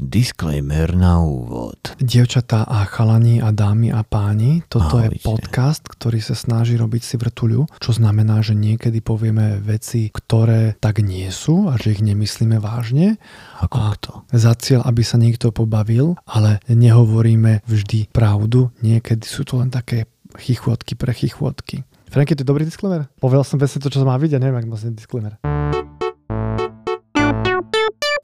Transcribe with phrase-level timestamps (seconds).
[0.00, 1.92] Disclaimer na úvod.
[2.00, 5.20] Dievčatá a chalani a dámy a páni, toto je Ahojte.
[5.28, 11.04] podcast, ktorý sa snaží robiť si vrtuľu, čo znamená, že niekedy povieme veci, ktoré tak
[11.04, 13.20] nie sú a že ich nemyslíme vážne.
[13.60, 14.10] Ako A kto?
[14.32, 18.72] za cieľ, aby sa niekto pobavil, ale nehovoríme vždy pravdu.
[18.80, 20.08] Niekedy sú to len také
[20.40, 21.84] chichôtky pre chichôtky.
[22.08, 23.04] Franky, to je dobrý disclaimer?
[23.20, 25.36] Povedal som presne to, čo má vidieť, neviem, ak má disclaimer.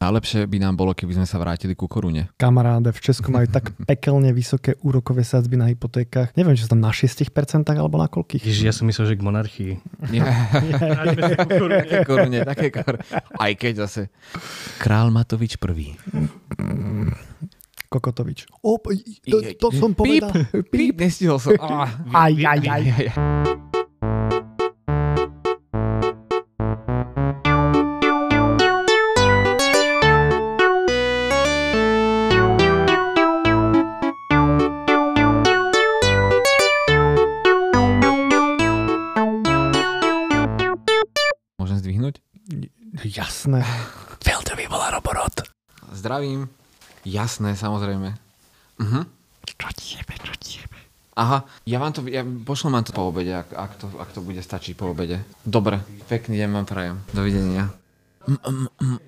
[0.06, 2.30] Najlepšie by nám bolo, keby sme sa vrátili ku korune.
[2.38, 6.30] Kamaráde, v Česku majú tak pekelne vysoké úrokové sadzby na hypotékach.
[6.38, 7.26] Neviem, či sú tam na 6%
[7.74, 8.46] alebo na koľkých.
[8.46, 9.72] Ježiš, ja som myslel, že k monarchii.
[10.14, 10.22] Nie,
[11.82, 13.02] také korune, také korune.
[13.34, 14.14] Aj keď zase
[14.78, 15.98] Král Matovič prvý.
[17.90, 18.46] Kokotovič.
[18.62, 20.30] O, to, to som povedal.
[20.30, 21.50] Píp, píp, nestihol som.
[21.58, 22.82] Ah, Aj, aj, aj.
[43.06, 43.62] Jasné.
[44.18, 45.46] Filter by bola roborot.
[45.94, 46.50] Zdravím.
[47.06, 48.18] Jasné, samozrejme.
[48.82, 49.00] Mhm.
[49.46, 50.78] Čo ti jebe, čo ti jebe.
[51.16, 54.20] Aha, ja vám to, ja pošlem vám to po obede, ak, ak, to, ak to
[54.20, 55.22] bude stačiť po obede.
[55.46, 56.96] Dobre, pekný deň vám prajem.
[57.14, 57.70] Dovidenia.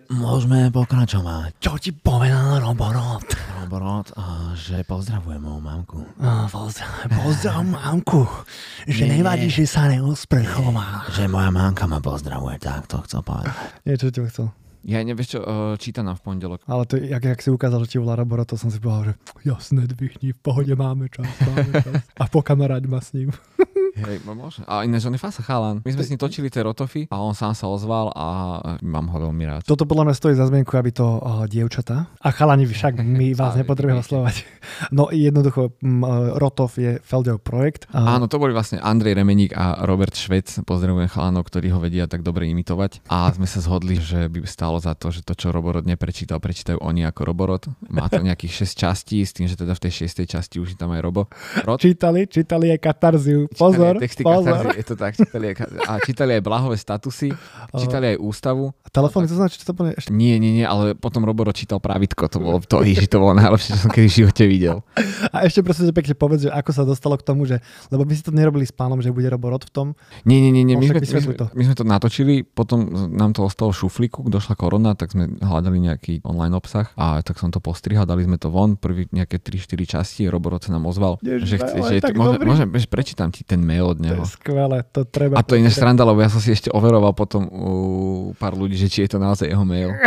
[0.08, 1.58] Môžeme pokračovať.
[1.58, 3.47] Čo ti povedal roborot?
[3.68, 6.00] Roborot, a že pozdravujem moju mamku.
[6.48, 8.24] Pozdrav, pozdrav mamku,
[8.88, 9.52] že Nie, nevadí, nie.
[9.52, 11.12] že sa neosprchovala.
[11.12, 13.52] Že moja mamka ma pozdravuje, tak to chcel povedať.
[13.84, 14.48] Niečo ti chcel.
[14.88, 16.64] Ja nevieš čo, uh, číta nám v pondelok.
[16.64, 19.14] Ale to, jak, jak si ukázal, že ti volá Roborot, to som si povedal, že
[19.44, 22.08] jasné, dvihni, v pohode máme čas, máme čas.
[22.24, 23.36] A pokamaráď ma s ním.
[23.98, 24.62] Hej, no môže.
[24.66, 25.82] A iné, že on je fasa chalan.
[25.82, 28.26] My sme s ním točili tie rotofy a on sám sa ozval a
[28.82, 29.60] mám ho veľmi rád.
[29.66, 32.06] Toto podľa mňa stojí za zmienku, aby to uh, dievčatá.
[32.18, 34.36] A chalani, však my vás nepotrebujeme oslovať.
[34.94, 37.88] No jednoducho, m, uh, Rotov je Feldov projekt.
[37.90, 40.60] A Áno, to boli vlastne Andrej Remeník a Robert Švec.
[40.62, 43.08] Pozdravujem chalanov, ktorí ho vedia tak dobre imitovať.
[43.08, 46.78] A sme sa zhodli, že by stálo za to, že to, čo Roborod neprečítal, prečítajú
[46.78, 47.62] oni ako Roborod.
[47.88, 50.28] Má to nejakých 6 častí, s tým, že teda v tej 6.
[50.28, 51.26] časti už je tam aj Robo.
[51.64, 53.48] Rod, Čítali, čítali aj katarziu.
[53.56, 54.52] Pozor, aj texty pozor.
[54.52, 55.54] katarzy, je to tak, čítali aj,
[55.88, 57.28] a čítali aj blahové statusy,
[57.76, 58.74] čítali aj ústavu.
[58.84, 60.10] A telefóny, to znamená, čo to plne ešte...
[60.12, 63.76] Nie, nie, nie, ale potom Roboro čítal pravitko, to bolo to, ježi, to bolo najlepšie,
[63.76, 64.76] čo som kedy v živote videl.
[65.34, 67.60] A ešte prosím, že pekne povedz, že ako sa dostalo k tomu, že...
[67.92, 69.86] Lebo my si to nerobili s pánom, že bude Roborot v tom.
[70.24, 70.74] Nie, nie, nie, nie.
[70.74, 71.46] No, My, sme, my, sme, to.
[71.52, 75.78] my sme to natočili, potom nám to ostalo v šuflíku, došla korona, tak sme hľadali
[75.78, 79.98] nejaký online obsah a tak som to postrihal, dali sme to von, prvý nejaké 3-4
[79.98, 82.46] časti, Roborod sa nám ozval, Ježiš, že chce, že to, môže, dobrý.
[82.50, 84.20] môže, vieš, prečítam ti ten mail od To neho.
[84.20, 85.34] je skvelé, to treba...
[85.34, 87.72] A to je sranda, lebo ja som si ešte overoval potom u
[88.34, 89.92] pár ľudí, že či je to naozaj jeho mail.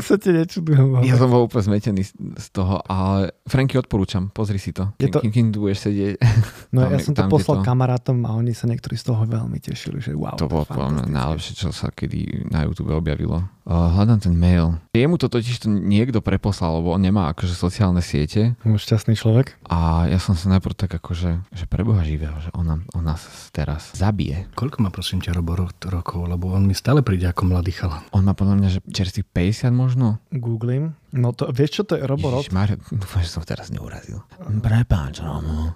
[0.00, 1.02] sa ti nečudujem.
[1.02, 2.14] Ja som bol úplne zmetený z-
[2.48, 4.94] toho, ale Franky odporúčam, pozri si to.
[4.96, 6.16] Je to- Kým, kým tu budeš sedieť.
[6.68, 9.22] No tam ja je- som to poslal to- kamarátom a oni sa niektorí z toho
[9.22, 10.36] veľmi tešili, že wow.
[10.36, 10.64] To je bolo
[11.02, 13.40] najlepšie, čo sa kedy na YouTube objavilo.
[13.68, 14.80] Hľadám ten mail.
[14.90, 19.60] Jemu to totiž to niekto preposlal, lebo on nemá akože sociálne siete Už šťastný človek.
[19.62, 23.20] a ja som sa najprv tak akože, že preboha živého, že on, nám, on nás
[23.52, 24.48] teraz zabije.
[24.56, 26.24] Koľko má prosím ťa Robo ro- rokov?
[26.24, 28.02] Lebo on mi stále príde ako mladý chalan.
[28.10, 30.16] On má podľa mňa, že čerstvých 50 možno.
[30.32, 30.96] Googlím.
[31.12, 32.44] No to, vieš čo to je Roborot?
[32.44, 34.20] Ježišmária, dúfam, že som teraz neurazil.
[34.60, 35.72] Prepáč, Romo.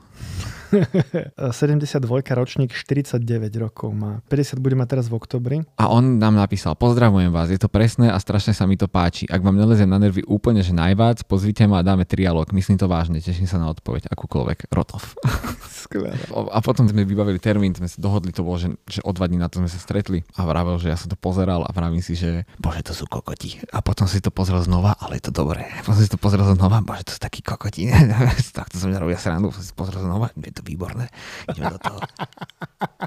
[0.72, 3.20] 72 ročník, 49
[3.60, 4.25] rokov má.
[4.32, 5.56] 50 bude mať teraz v oktobri.
[5.76, 9.28] A on nám napísal, pozdravujem vás, je to presné a strašne sa mi to páči.
[9.28, 12.49] Ak vám nelezem na nervy úplne, že najvác, pozvite ma a dáme trialog.
[12.56, 14.72] Myslím to vážne, teším sa na odpoveď, akúkoľvek.
[14.72, 15.04] Rotov.
[15.84, 16.16] Skvelé.
[16.32, 19.37] A potom sme vybavili termín, sme sa dohodli, to bolo, že, že o dva dní
[19.37, 22.16] na to sme sa stretli a vravel, že ja som to pozeral a vravím si,
[22.16, 23.60] že Bože, to sú kokoti.
[23.75, 25.71] a potom si to pozrel znova, ale to dobré.
[25.87, 27.88] Potom si to pozrel znova, bože, to sú takí kokoti.
[28.59, 31.06] Takto som mňa robia srandu, som si pozrel znova, je to výborné.
[31.47, 31.99] Ideme do toho.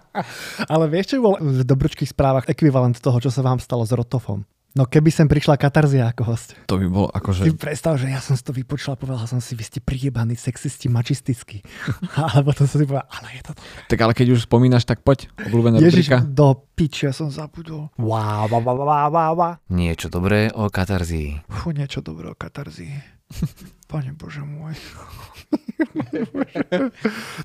[0.74, 4.48] Ale vieš, čo bol v dobročkých správach ekvivalent toho, čo sa vám stalo s Rotofom?
[4.76, 6.52] No keby sem prišla Katarzia ako host.
[6.68, 7.42] To by bolo Si akože...
[7.56, 10.92] predstav, že ja som si to vypočula a povedal som si, vy ste prijebaní, sexisti,
[10.92, 11.64] mačistickí.
[12.20, 13.62] Ale potom som si povedal, ale je to to.
[13.88, 16.28] Tak ale keď už spomínaš, tak poď, obľúbená Ježiš, rubrika.
[16.28, 17.88] do piči, ja som zabudol.
[17.96, 19.54] Wow, wow, wow, wow, wow, wow.
[19.72, 21.48] Niečo dobré o katarzii.
[21.48, 22.92] Fú, niečo dobré o Katarzii.
[23.86, 24.74] Pane Bože môj.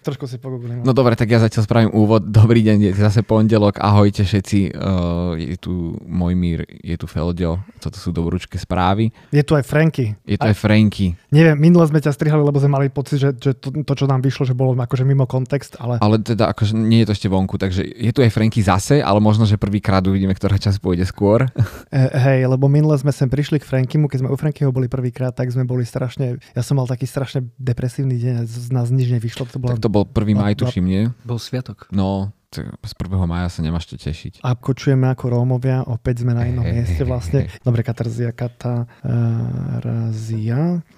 [0.07, 0.81] Trošku si pogooglím.
[0.83, 2.33] No dobre, tak ja zatiaľ spravím úvod.
[2.33, 3.77] Dobrý deň, je zase pondelok.
[3.77, 4.73] Ahojte všetci.
[4.73, 7.61] Uh, je tu Mojmír, je tu Feldio.
[7.77, 9.13] Toto sú dobrúčke správy.
[9.35, 10.17] Je tu aj Franky.
[10.25, 11.13] Je tu aj Franky.
[11.29, 14.25] Neviem, minule sme ťa strihali, lebo sme mali pocit, že, že to, to, čo nám
[14.25, 16.01] vyšlo, že bolo akože mimo kontext, ale...
[16.01, 19.21] Ale teda akože nie je to ešte vonku, takže je tu aj Franky zase, ale
[19.21, 21.51] možno, že prvýkrát uvidíme, ktorá čas pôjde skôr.
[21.91, 25.35] E, hej, lebo minule sme sem prišli k Frankimu, keď sme u Frankyho boli prvýkrát,
[25.35, 29.11] tak sme boli strašne, ja som mal taký strašne depresívny deň, a z nás nič
[29.11, 29.51] nevyšlo.
[29.51, 29.75] To bolo...
[29.75, 30.37] Tak to bol 1.
[30.37, 31.03] maj, tuším, nie?
[31.27, 31.91] Bol sviatok.
[31.91, 32.67] No, z
[32.99, 33.15] 1.
[33.31, 34.43] maja sa nemáš čo tešiť.
[34.43, 37.47] A kočujeme ako Rómovia, opäť sme na inom Hej, mieste vlastne.
[37.67, 38.83] Dobre, katarzia, katarzia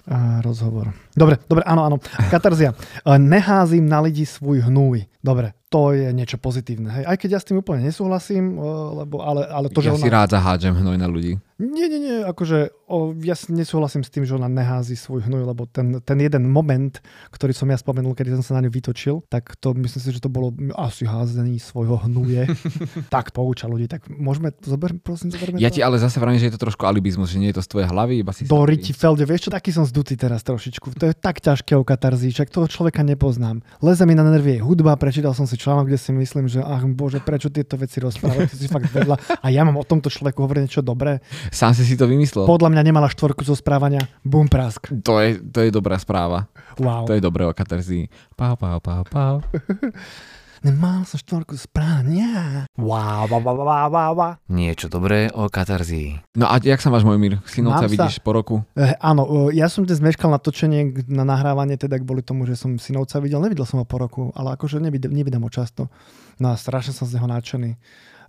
[0.09, 0.89] a rozhovor.
[1.13, 2.01] Dobre, dobre, áno, áno.
[2.33, 2.73] Katarzia.
[3.05, 5.05] E, Neházim na lidi svoj hnúj.
[5.21, 6.93] Dobre, to je niečo pozitívne.
[6.93, 7.03] Hej.
[7.09, 8.69] Aj keď ja s tým úplne nesúhlasím, e,
[9.01, 10.05] lebo, ale, ale to, že ja ona...
[10.05, 11.41] si rád zahádžem hnoj na ľudí.
[11.57, 15.69] Nie, nie, nie, akože o, ja nesúhlasím s tým, že ona nehází svoj hnoj, lebo
[15.69, 16.97] ten, ten jeden moment,
[17.29, 20.21] ktorý som ja spomenul, kedy som sa na ňu vytočil, tak to myslím si, že
[20.21, 22.49] to bolo asi házení svojho hnuje.
[23.13, 25.79] tak pouča ľudí, tak môžeme, zober, prosím, zoberme Ja to.
[25.79, 27.87] ti ale zase vravím, že je to trošku alibizmus, že nie je to z tvojej
[27.89, 28.45] hlavy, iba si...
[28.45, 28.61] Do
[28.93, 30.99] Felde, vieš čo, taký som zdutý teraz trošičku.
[30.99, 33.61] To je tak ťažké o katarzii, však toho človeka nepoznám.
[33.79, 36.83] Leze mi na nervy jej hudba, prečítal som si článok, kde si myslím, že ach
[36.91, 39.39] bože, prečo tieto veci rozprávať, ty si fakt vedľa.
[39.39, 41.23] A ja mám o tomto človeku hovoriť niečo dobré.
[41.55, 42.43] Sám si si to vymyslel.
[42.43, 44.03] Podľa mňa nemala štvorku zo správania.
[44.27, 44.91] Bum prask.
[45.07, 46.51] To je, to je dobrá správa.
[46.75, 47.07] Wow.
[47.07, 48.11] To je dobré o katarzii.
[48.35, 49.35] Pau, pau, pau, pau.
[50.63, 52.63] Nemal som štvorku správania.
[52.73, 54.31] Wow, wow, wow, wow, wow, wow.
[54.47, 56.23] Niečo dobré o katarzii.
[56.33, 57.43] No a jak sa máš, môj mír?
[57.43, 57.93] Synovca Mám sa.
[57.93, 58.55] vidíš po roku?
[58.73, 62.55] Eh, áno, eh, ja som dnes meškal natočenie k- na nahrávanie, teda kvôli tomu, že
[62.55, 63.39] som synovca videl.
[63.39, 65.91] Nevidel som ho po roku, ale akože nevidel, nevydám ho často.
[66.37, 67.75] No a strašne som z neho nadšený.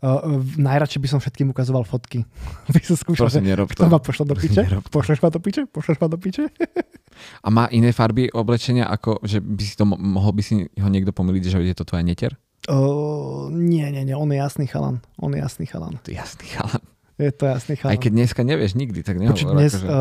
[0.04, 0.20] Uh,
[0.54, 2.28] najradšej by som všetkým ukazoval fotky.
[2.68, 3.88] By som skúšal, Prosím, nerob kto to.
[3.88, 4.68] ma pošle do piče?
[4.86, 5.64] Pošleš ma do piče?
[5.66, 6.44] Pošleš ma do piče?
[7.40, 10.88] A má iné farby oblečenia, ako že by si to mo- mohol by si ho
[10.88, 12.36] niekto pomýliť, že je to tvoja neter?
[12.66, 15.00] Uh, nie, nie, nie, on je jasný chalan.
[15.16, 15.96] On je jasný chalan.
[15.98, 16.82] To je jasný chalan.
[17.14, 17.92] Je to jasný chalan.
[17.92, 19.38] Aj keď dneska nevieš nikdy, tak nehovor.
[19.54, 19.86] Dnes akože...
[19.86, 19.94] uh,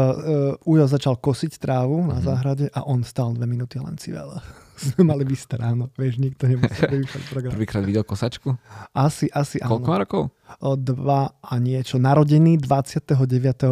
[0.57, 2.23] uh, Ujo začal kosiť trávu na Mhm.
[2.23, 4.41] záhrade a on stal dve minúty len si veľa.
[4.93, 7.51] Sme mali vystať ráno, vieš, nikto nemusel vyučať program.
[7.53, 8.57] Prvýkrát videl kosačku?
[8.93, 9.93] Asi, asi Koľko áno.
[9.93, 10.21] má rokov?
[10.61, 12.01] O dva a niečo.
[12.01, 13.13] Narodený 29.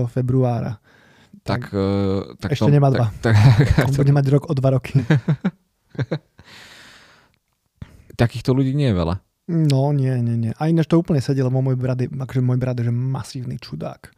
[0.09, 0.77] februára.
[1.41, 3.09] Tak, uh, tak Ešte nemá dva.
[3.25, 5.01] Tak, tak, On bude mať rok o dva roky.
[8.13, 9.15] takýchto ľudí nie je veľa.
[9.51, 10.51] No, nie, nie, nie.
[10.61, 13.57] A ináč to úplne sedí, lebo môj brat je, akože môj brat je že masívny
[13.57, 14.13] čudák.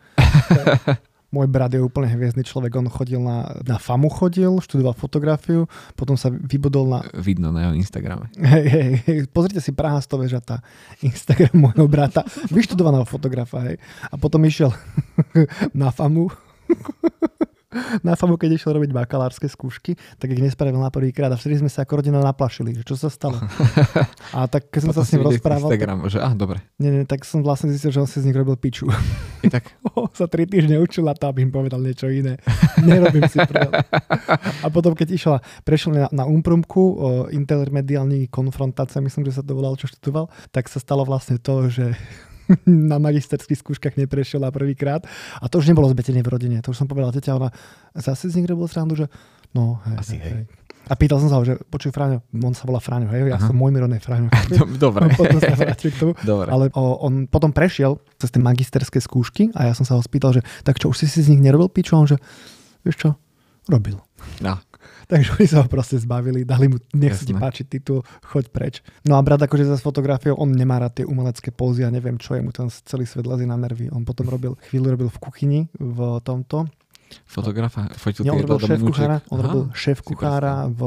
[1.34, 2.78] Môj brat je úplne hviezdny človek.
[2.78, 5.66] On chodil na, na FAMu chodil, študoval fotografiu,
[5.98, 7.00] potom sa vybodol na...
[7.18, 8.30] Vidno na jeho Instagrame.
[8.38, 10.62] Hej, hej, hej, pozrite si Praha 100 vežata,
[11.02, 12.22] Instagram môjho brata,
[12.54, 13.82] vyštudovaného fotografa, hej.
[14.14, 14.70] A potom išiel
[15.74, 16.30] na FAMu,
[18.06, 21.70] na FAMu, keď išiel robiť bakalárske skúšky, tak ich nespravil na prvýkrát a vtedy sme
[21.70, 23.38] sa ako rodina naplašili, že čo sa stalo.
[24.38, 26.62] A tak keď som sa s ním rozprával, tak, Instagram, že ah, dobre.
[26.82, 28.90] nie, nie, tak som vlastne zistil, že on si z nich robil piču.
[29.46, 29.70] I tak,
[30.18, 32.42] sa tri týždne učil na to, aby im povedal niečo iné.
[32.82, 33.70] Nerobím si prdel.
[34.64, 36.94] A potom, keď išiel, a- prešiel na, na Umprumku, o,
[37.30, 41.94] intermediálny konfrontácia, myslím, že sa to volal, čo študoval, tak sa stalo vlastne to, že
[42.90, 45.06] na magisterských skúškach neprešiel na prvýkrát.
[45.40, 46.58] A to už nebolo zbetenie v rodine.
[46.64, 47.50] To už som povedal tete, a ona
[47.96, 49.08] zase z nich robil srandu, že
[49.56, 50.46] no, hej, Asi hej.
[50.84, 53.48] A pýtal som sa ho, že počuj Fráňo, on sa volá Fráňo, hej, ja Aha.
[53.48, 54.28] som môj mironej Fráňo.
[54.84, 55.08] dobre.
[55.20, 56.12] potom sa vrátil k tomu.
[56.28, 56.52] Dobre.
[56.52, 60.36] Ale o, on potom prešiel cez tie magisterské skúšky a ja som sa ho spýtal,
[60.36, 61.96] že tak čo, už si si z nich nerobil piču?
[61.96, 62.20] A on že,
[62.84, 63.10] vieš čo,
[63.72, 63.96] robil.
[64.44, 64.60] No,
[65.14, 68.76] Takže oni sa ho proste zbavili, dali mu, nech sa ti páči titul, choď preč.
[69.06, 72.18] No a brat akože za s fotografiou, on nemá rád tie umelecké pózy a neviem
[72.18, 73.94] čo, je mu ten celý svet lezí na nervy.
[73.94, 76.66] On potom robil, chvíľu robil v kuchyni v tomto.
[77.30, 80.82] fotografa, fotil Nie, on robil šéf kuchára, on Aha, robil šéf kuchára v,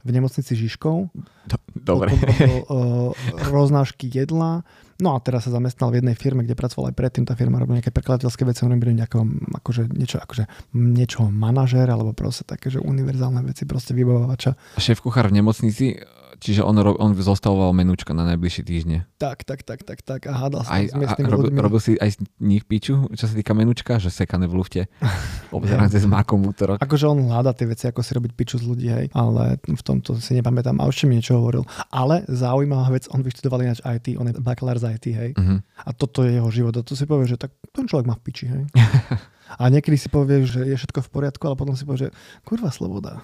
[0.00, 0.96] v nemocnici Žižkov.
[1.44, 2.08] Do- Dobre.
[2.08, 3.12] Potom robil uh,
[3.52, 4.64] roznášky jedla.
[5.02, 7.26] No a teraz sa zamestnal v jednej firme, kde pracoval aj predtým.
[7.26, 9.26] Tá firma robí nejaké prekladateľské veci, on robí nejakého,
[9.58, 10.46] akože niečo, akože
[10.78, 14.54] niečoho manažér, alebo proste také, že univerzálne veci, proste vybavovača.
[14.78, 15.98] Šéf kuchár v nemocnici,
[16.42, 19.06] čiže on, on zostavoval menúčka na najbližšie týždne.
[19.22, 20.26] Tak, tak, tak, tak, tak.
[20.26, 21.60] A hádal sa Aj, s miestnymi robil, ľuďmi.
[21.62, 24.82] robil si aj z nich piču, čo sa týka menúčka, že sekané v lufte.
[25.54, 26.76] Obzerám s mákom v útorok.
[26.82, 29.06] Akože on hľadá tie veci, ako si robiť piču z ľudí, hej.
[29.14, 30.82] Ale v tomto si nepamätám.
[30.82, 31.62] A ešte mi niečo hovoril.
[31.94, 35.30] Ale zaujímavá vec, on vyštudoval ináč IT, on je bakalár z IT, hej.
[35.38, 35.62] Mhm.
[35.62, 36.74] A toto je jeho život.
[36.74, 38.66] A to si povie, že tak ten človek má v piči, hej.
[39.60, 42.72] A niekedy si povie, že je všetko v poriadku, ale potom si povie, že kurva
[42.72, 43.20] sloboda.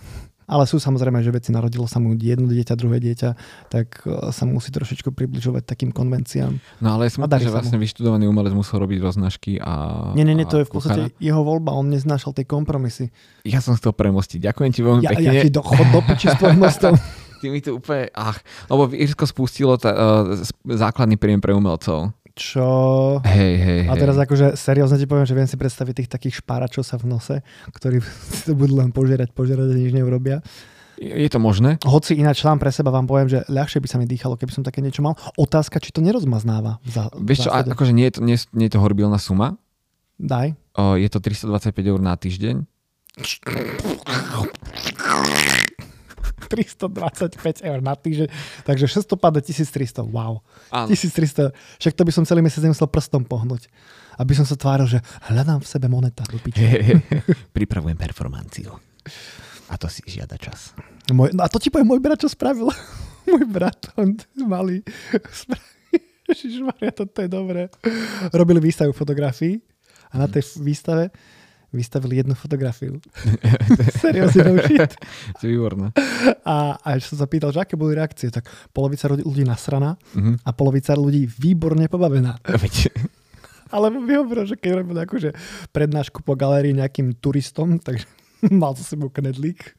[0.48, 3.36] Ale sú samozrejme, že veci narodilo sa mu jedno dieťa, druhé dieťa,
[3.68, 6.56] tak e, sa musí trošičku približovať takým konvenciám.
[6.80, 7.56] No ale je smutné, že sa mu.
[7.60, 9.72] vlastne vyštudovaný umelec musel robiť roznašky a
[10.16, 11.20] Nie, nie, nie, to je v podstate kuchára.
[11.20, 13.12] jeho voľba, on neznášal tie kompromisy.
[13.44, 14.40] Ja som chcel premostiť.
[14.48, 15.28] Ďakujem ti veľmi Ja, pekne.
[15.28, 16.40] ja ti do, chod do piči s.
[17.38, 18.10] Ty mi to úplne...
[18.18, 20.34] Ach, lebo Irsko spustilo ta, uh,
[20.66, 22.10] základný príjem pre umelcov.
[22.38, 22.70] Čo?
[23.26, 23.98] Hej, hej, A hej.
[23.98, 27.42] teraz akože seriózne ti poviem, že viem si predstaviť tých takých špáračov sa v nose,
[27.68, 27.98] ktorí
[28.46, 30.38] to budú len požerať, požerať a nič neurobia.
[30.98, 31.78] Je to možné?
[31.82, 34.66] Hoci ináč sám pre seba vám poviem, že ľahšie by sa mi dýchalo, keby som
[34.66, 35.14] také niečo mal.
[35.34, 36.82] Otázka, či to nerozmaznáva.
[36.82, 39.58] Zá- Vieš čo, akože nie je to, nie, nie je to horribilná suma.
[40.18, 40.58] Daj.
[40.74, 42.66] O, je to 325 eur na týždeň.
[46.48, 48.28] 325 eur na týždeň,
[48.64, 50.40] takže 600 páde 1300, wow.
[50.72, 50.88] Áno.
[50.88, 53.68] 1300, však to by som celý mesiac nemusel prstom pohnúť.
[54.18, 54.98] Aby som sa tváril, že
[55.30, 56.26] hľadám v sebe moneta.
[57.56, 58.74] Pripravujem performanciu.
[59.68, 60.74] A to si žiada čas.
[61.12, 62.72] Môj, no a to ti poviem môj brat, čo spravil.
[63.30, 64.82] môj brat, on malý.
[66.28, 67.72] Ježišmaria, toto je dobré.
[68.32, 69.60] Robili výstavu fotografií
[70.12, 71.12] a na tej výstave
[71.70, 72.96] vystavili jednu fotografiu.
[74.00, 74.96] Seriózne, no shit.
[75.36, 75.92] To je výborné.
[76.42, 80.40] A, a som sa pýtal, že aké boli reakcie, tak polovica ľudí- nasraná Mhm.
[80.42, 82.40] a polovica ľudí výborne pobavená.
[83.68, 85.30] Ale mi hovoril, že keď robil akože
[85.70, 88.08] prednášku po galérii nejakým turistom, takže
[88.50, 89.76] mal za sebou knedlík.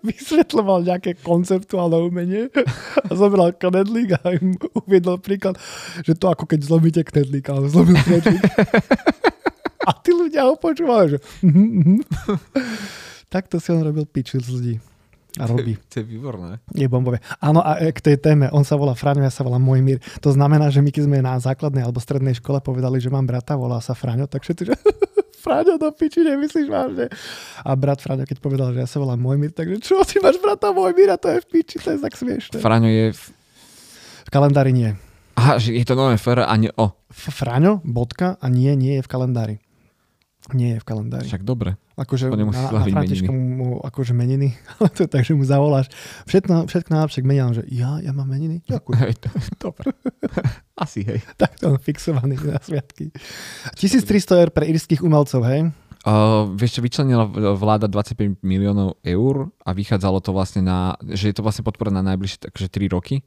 [0.00, 2.52] Vysvetľoval nejaké konceptuálne umenie
[3.00, 5.56] a zobral knedlík a im uviedol príklad,
[6.02, 8.44] že to ako keď zlomíte knedlík, ale zlomil knedlík.
[9.90, 11.96] A tí ľudia ho počúvali, že mhm, mhm.
[13.34, 14.74] Takto si on robil piču z ľudí.
[15.38, 15.78] A robí.
[15.86, 16.58] to je výborné.
[16.74, 17.22] Je bombové.
[17.38, 20.02] Áno, a e, k tej téme, on sa volá Fraňo, ja sa volám Mojmír.
[20.18, 23.54] To znamená, že my keď sme na základnej alebo strednej škole povedali, že mám brata,
[23.54, 24.74] volá sa Fraňo, tak všetci, že
[25.46, 27.06] Fraňo do piči, nemyslíš vážne.
[27.62, 30.74] A brat Fraňo, keď povedal, že ja sa volám Mojmír, takže čo, ty máš brata
[30.74, 32.58] Mojmíra, to je v piči, to je tak smiešne.
[32.58, 33.14] Fraňo je...
[33.14, 33.30] v-
[34.26, 34.98] V kalendári nie.
[35.38, 36.90] Aha, že je to nové FR a nie O.
[37.14, 39.56] Fraňo, bodka a nie, nie je v kalendári.
[40.50, 41.28] Nie je v kalendári.
[41.28, 41.76] Však dobre.
[41.94, 43.54] Akože na, na Františka meniny.
[43.54, 44.48] mu akože meniny,
[44.80, 45.92] ale to je tak, že mu zavoláš.
[46.24, 48.64] Všetko, všetko najlepšie k meninám, že ja, ja mám meniny?
[48.64, 48.98] Ďakujem.
[48.98, 49.28] Hej, to,
[49.60, 49.92] dobre.
[50.84, 51.20] Asi, hej.
[51.40, 53.12] Tak to on fixovaný na sviatky.
[53.76, 55.68] 1300 eur pre írskych umelcov, hej?
[56.00, 61.36] Uh, vieš čo, vyčlenila vláda 25 miliónov eur a vychádzalo to vlastne na, že je
[61.36, 63.20] to vlastne podpora na najbližšie takže 3 roky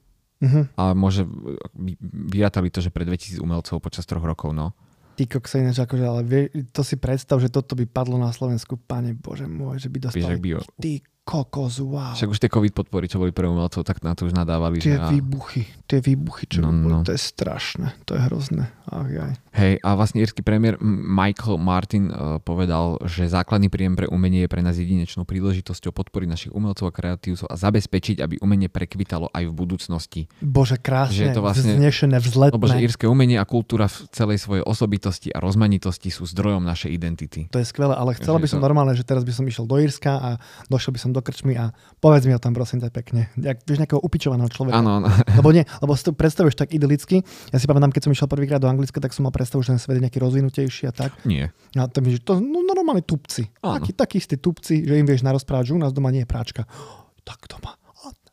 [0.43, 0.67] Uh-huh.
[0.75, 1.23] a môže,
[1.71, 4.75] vy- vyrátali to, že pre 2000 umelcov počas troch rokov, no.
[5.13, 8.77] Ty koksa ináč, akože, ale vie, to si predstav, že toto by padlo na Slovensku,
[8.77, 10.41] pane Bože môj, že by dostali.
[10.41, 10.91] by, Ty
[11.23, 12.11] kokos, wow.
[12.11, 14.81] však už tie covid podpory, čo boli pre umelcov, tak na to už nadávali.
[14.81, 16.99] Tie že výbuchy, tie výbuchy, čo No, boli, no.
[17.01, 18.67] to je strašné, to je hrozné.
[18.85, 19.37] Ach, jaj.
[19.53, 24.49] Hej, a vlastne írsky premiér Michael Martin uh, povedal, že základný príjem pre umenie je
[24.49, 29.47] pre nás jedinečnou príležitosťou podporiť našich umelcov a kreatívcov a zabezpečiť, aby umenie prekvitalo aj
[29.49, 30.21] v budúcnosti.
[30.41, 32.57] Bože, krásne, Že je to vlastne- vznešené, vzletné.
[32.57, 36.89] Lebo že írske umenie a kultúra v celej svojej osobitosti a rozmanitosti sú zdrojom našej
[36.89, 37.47] identity.
[37.53, 39.77] To je skvelé, ale chcela by som to- normálne, že teraz by som išiel do
[39.77, 40.29] Írska a
[40.67, 41.69] došiel by som do krčmy a
[42.01, 43.29] povedz mi o tom, prosím ťa pekne.
[43.37, 44.81] Jak, vieš, nejakého upičovaného človeka.
[44.81, 45.07] Áno, áno.
[45.37, 47.21] Lebo nie, lebo si to predstavuješ tak idylicky.
[47.53, 49.81] Ja si pamätám, keď som išiel prvýkrát do Anglicka, tak som mal predstavu, že ten
[49.83, 51.11] svet je nejaký rozvinutejší a tak.
[51.27, 51.51] Nie.
[51.75, 53.51] A to mi, že to no, normálne tupci.
[53.59, 56.63] Takí, takí istí tupci, že im vieš narozprávať, že u nás doma nie je práčka.
[57.23, 57.79] Tak doma.
[57.79, 57.82] Oh,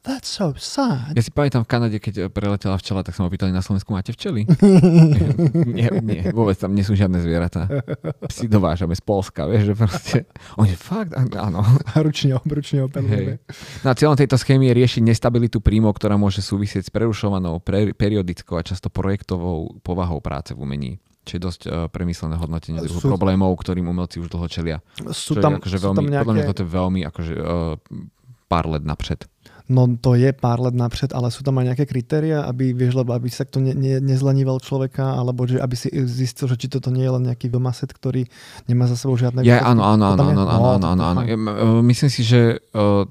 [0.02, 1.12] that's so sad.
[1.12, 4.48] Ja si pamätám v Kanade, keď preletela včela, tak som opýtali na Slovensku, máte včely?
[5.76, 7.68] nie, nie, vôbec tam nie sú žiadne zvieratá.
[8.28, 10.18] Psi dovážame z Polska, vieš, že proste.
[10.56, 11.60] Oni, fakt, áno.
[11.96, 13.44] Ručne, ručne opelujeme.
[13.84, 17.92] No a cieľom tejto schémy je riešiť nestabilitu príjmov, ktorá môže súvisieť s prerušovanou, pre,
[17.92, 20.92] periodickou a často projektovou povahou práce v umení.
[21.28, 24.80] Čiže dosť uh, premyslené hodnotenie Sú- problémov, ktorým umelci už dlho čelia.
[25.12, 26.50] Sú Čo tam, je akože sú veľmi, tam podľa mňa nejaké...
[26.56, 27.76] toto je veľmi akože, uh,
[28.50, 29.30] pár let napřed.
[29.70, 33.14] No to je pár let napřed, ale sú tam aj nejaké kritéria, aby, vieš, lebo
[33.14, 36.90] aby sa to ne, ne, nezlenivel človeka, alebo že aby si zistil, že či toto
[36.90, 38.26] nie je len nejaký domaset, ktorý
[38.66, 39.46] nemá za sebou žiadne...
[39.46, 41.20] Ja, áno, áno, áno, áno, No, áno, áno, áno, áno.
[41.86, 43.06] Myslím si, že uh,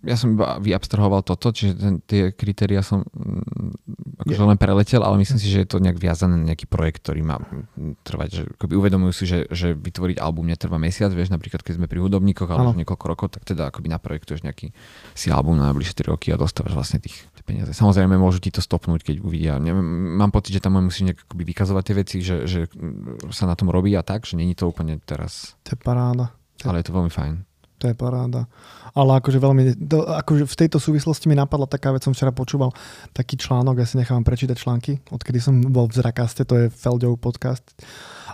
[0.00, 5.20] ja som iba vyabstrahoval toto, čiže ten, tie kritéria som mm, akože len preletel, ale
[5.20, 8.42] myslím si, že je to nejak viazané na nejaký projekt, ktorý má mm, trvať, že
[8.56, 12.48] akoby uvedomujú si, že, že vytvoriť album netrvá mesiac, vieš, napríklad keď sme pri hudobníkoch
[12.48, 14.72] alebo niekoľko rokov, tak teda akoby naprojektuješ nejaký
[15.12, 17.70] si album na najbližšie 3 roky a dostávaš vlastne tých peniaze.
[17.72, 19.58] Samozrejme môžu ti to stopnúť, keď uvidia.
[19.58, 19.82] Neviem,
[20.16, 23.68] mám pocit, že tam musíš nejak vykazovať tie veci, že, že mm, sa na tom
[23.68, 26.30] robí a tak, že není to úplne teraz, To je paráda.
[26.62, 27.34] ale je to veľmi fajn.
[27.80, 28.44] To je paráda.
[28.92, 32.76] Ale akože veľmi, to, akože v tejto súvislosti mi napadla taká vec, som včera počúval
[33.16, 37.16] taký článok, ja si nechávam prečítať články, odkedy som bol v Zrakaste, to je Feldov
[37.16, 37.64] podcast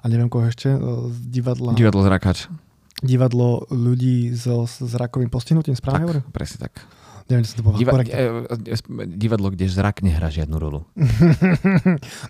[0.02, 0.78] a neviem koho ešte, e,
[1.14, 1.78] z divadla.
[1.78, 2.50] Divadlo Zrakač.
[2.98, 6.24] divadlo ľudí so, s rakovým postihnutím, správne hovorím?
[6.34, 6.82] Presne tak.
[7.26, 8.26] Neviem, či som to povedal Diva- e,
[8.70, 10.86] e, divadlo, kde zrak nehrá žiadnu rolu.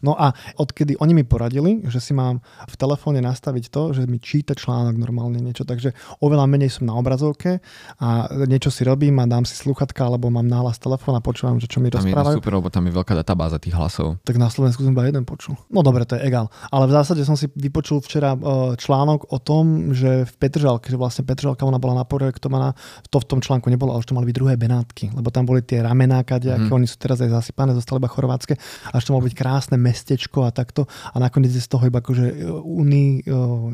[0.04, 4.20] No a odkedy oni mi poradili, že si mám v telefóne nastaviť to, že mi
[4.20, 7.60] číta článok normálne niečo, takže oveľa menej som na obrazovke
[8.00, 11.68] a niečo si robím a dám si sluchatka alebo mám náhlas telefón a počúvam, že
[11.68, 12.36] čo mi Tam je rozprávajú.
[12.40, 14.20] super, lebo tam je veľká databáza tých hlasov.
[14.22, 15.56] Tak na Slovensku som iba jeden počul.
[15.68, 16.48] No dobre, to je egál.
[16.70, 18.38] Ale v zásade som si vypočul včera e,
[18.76, 22.72] článok o tom, že v Petržalke, že vlastne Petržalka ona bola naprojektovaná,
[23.08, 24.54] to v tom článku nebolo, ale už to mali byť druhé
[24.86, 26.78] Benátky, lebo tam boli tie ramená, kadejaké, Mhm.
[26.78, 28.54] oni sú teraz aj zasypané, zostali iba chorvátske,
[28.94, 32.26] až to malo byť krásne mestečko a takto a nakoniec je z toho iba akože
[32.30, 33.32] e, uni, e,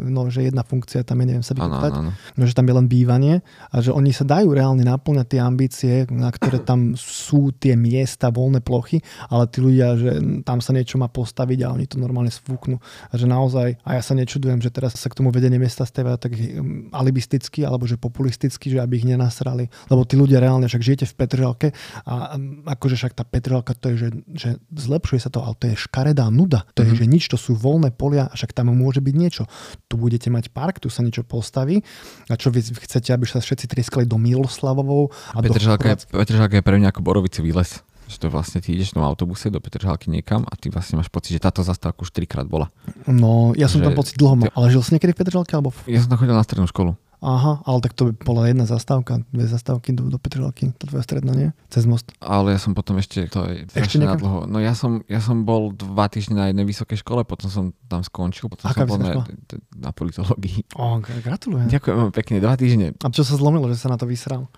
[0.08, 1.92] no, že jedna funkcia tam je, neviem sa vykúpať
[2.36, 3.34] no, že tam je len bývanie
[3.70, 8.32] a že oni sa dajú reálne naplňať tie ambície, na ktoré tam sú tie miesta,
[8.32, 10.10] voľné plochy, ale tí ľudia, že
[10.48, 12.80] tam sa niečo má postaviť a oni to normálne sfúknú.
[13.12, 16.16] A že naozaj, a ja sa nečudujem, že teraz sa k tomu vedenie miesta stavia
[16.16, 19.68] tak hm, alibisticky alebo že populisticky, že aby ich nenasrali.
[19.90, 21.68] Lebo tí ľudia reálne, však žijete v Petržalke
[22.02, 22.36] a
[22.68, 26.28] akože však tá Petržalka to je, že, že zlepšuje sa to, ale to je škaredá
[26.28, 26.64] nuda.
[26.72, 26.96] To je, Mhm.
[26.96, 29.44] že nič, to sú voľné polia a však tam môže byť niečo.
[29.86, 31.80] Tu budete mať park, tu sa niečo postaví
[32.26, 36.14] a čo vy chcete, aby sa všetci trieskali do Miloslavovou a do Petržalka je, Chorvátska?
[36.14, 37.72] Petržalka je pre mňa ako borovicový les.
[38.04, 41.32] Že to vlastne ty ideš na autobuse do Petržalky niekam a ty vlastne máš pocit,
[41.32, 42.68] že táto zastávka už trikrát bola.
[43.04, 44.50] No, ja som že- tam pocit dlho mal.
[44.50, 45.52] Ale žil si niekedy v Petržalke?
[45.52, 45.72] Alebo...
[45.86, 46.92] Ja som tam chodil na strednú školu.
[47.22, 51.06] Aha, ale tak to by bola jedna zastávka, dve zastávky do, do Petržalky, to tvoja
[51.06, 51.54] stredná, nie?
[51.70, 52.10] Cez most.
[52.18, 54.50] Ale ja som potom ešte, to je Ešte nadlho.
[54.50, 58.02] No ja som, ja som bol dva týždne na jednej vysokej škole, potom som tam
[58.02, 60.74] skončil, potom Aká som bol na, politológii.
[60.74, 61.70] O, gra- gratulujem.
[61.70, 62.98] Ďakujem pekne, dva týždne.
[62.98, 64.50] A čo sa zlomilo, že sa na to vysral?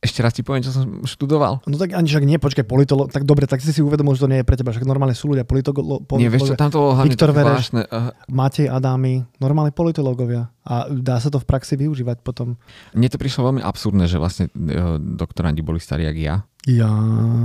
[0.00, 1.60] Ešte raz ti poviem, čo som študoval.
[1.68, 4.32] No tak ani však nie, počkaj, politolo, tak dobre, tak si si uvedomil, že to
[4.32, 6.80] nie je pre teba, však normálne sú ľudia politolo, po, Nie, vieš čo, tam to
[6.80, 7.68] bolo hlavne Viktor Vereš.
[7.68, 7.82] zvláštne.
[7.92, 10.48] Uh, Matej Adámy, normálne politológovia.
[10.64, 12.56] A dá sa to v praxi využívať potom.
[12.96, 16.34] mne to prišlo veľmi absurdné, že vlastne uh, doktorandi boli starí jak ja
[16.76, 16.90] Ja...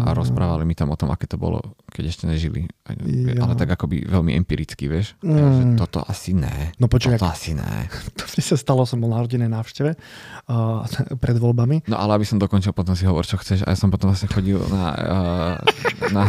[0.06, 2.70] a rozprávali mi tam o tom, aké to bolo, keď ešte nežili.
[2.86, 3.42] Ja.
[3.42, 5.18] Ale tak akoby veľmi empiricky, vieš.
[5.26, 5.36] Mm.
[5.36, 5.54] Mm.
[5.56, 6.76] Že toto asi ne.
[6.78, 7.90] No počkaj, Toto asi ne.
[8.18, 10.86] to mne sa stalo, som bol na rodinnej návšteve uh,
[11.24, 11.90] pred voľbami.
[11.90, 13.66] No ale aby som dokončil, potom si hovor, čo chceš.
[13.66, 15.54] A ja som potom vlastne chodil na, uh,
[16.14, 16.24] na,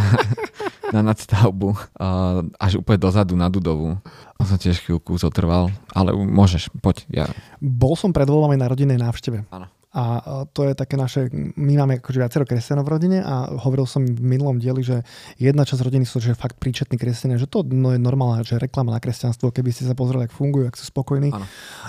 [0.94, 4.00] na nadstavbu uh, až úplne dozadu na Dudovu.
[4.36, 7.08] A som tiež chvíľku zotrval, ale môžeš, poď.
[7.08, 7.26] Ja.
[7.56, 9.48] Bol som pred voľbami na rodinnej návšteve.
[9.48, 9.72] Áno.
[9.96, 14.04] A to je také naše, my máme akože viacero kresťanov v rodine a hovoril som
[14.04, 15.00] v minulom dieli, že
[15.40, 18.92] jedna časť rodiny sú že fakt príčetní kresťania, že to no, je normálne, že reklama
[18.92, 21.32] na kresťanstvo, keby ste sa pozreli, ako fungujú, ak sú spokojní.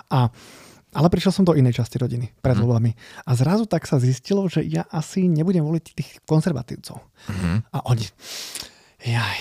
[0.07, 0.31] A
[0.95, 2.63] ale prišiel som do inej časti rodiny pred Mhm.
[2.63, 2.91] voľbami.
[3.27, 7.03] A zrazu tak sa zistilo, že ja asi nebudem voliť tých konzervatívcov.
[7.27, 7.75] Mhm.
[7.75, 8.07] A oni,
[9.03, 9.39] jaj,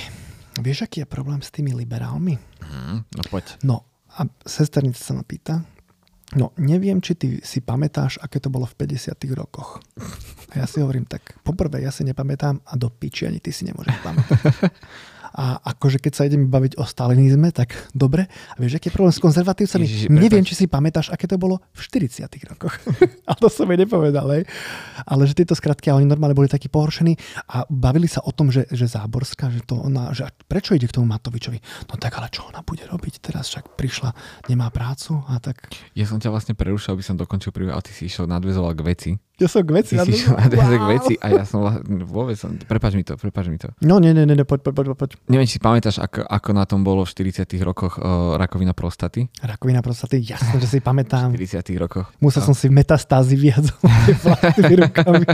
[0.60, 2.34] vieš, aký je problém s tými liberálmi?
[2.60, 2.94] Mhm.
[3.14, 3.62] No poď.
[3.62, 3.86] No
[4.18, 5.62] a sesternica sa ma pýta,
[6.34, 9.78] no neviem, či ty si pamätáš, aké to bolo v 50 rokoch.
[10.50, 13.62] A ja si hovorím tak, poprvé ja si nepamätám a do piči ani ty si
[13.70, 14.40] nemôžeš pamätať.
[15.36, 18.24] A akože keď sa ideme baviť o stalinizme, tak dobre.
[18.26, 19.84] A vieš, aký je problém s konzervatívcami?
[19.84, 20.48] Ježiši, Neviem, prepáč.
[20.48, 22.72] či si pamätáš, aké to bolo v 40 rokoch.
[23.30, 24.48] a to som jej nepovedal, hej.
[25.04, 27.20] Ale že tieto skratky, a oni normálne boli takí pohoršení
[27.52, 30.96] a bavili sa o tom, že, že Záborská, že to ona, že prečo ide k
[30.96, 31.60] tomu Matovičovi?
[31.92, 33.52] No tak ale čo ona bude robiť teraz?
[33.52, 34.16] Však prišla,
[34.48, 35.68] nemá prácu a tak...
[35.92, 38.82] Ja som ťa vlastne prerušil, aby som dokončil príbeh, a ty si išiel nadvezoval k
[38.88, 39.10] veci.
[39.36, 39.92] Ja som k veci.
[39.92, 41.60] Ty si nadvezovať k veci a ja som
[42.08, 43.68] vôbec som, prepáč mi to, prepáč mi to.
[43.80, 45.10] No nie, nie, nie, poď, poď, poď, poď.
[45.28, 49.28] Neviem, či si pamätáš, ako, ako na tom bolo v 40 rokoch uh, rakovina prostaty.
[49.38, 51.30] Rakovina prostaty, jasne, že si pamätám.
[51.30, 52.08] V 40 rokoch.
[52.16, 52.48] Musel No.
[52.48, 53.36] som si metastázy
[54.24, 55.24] vlastnými rukami.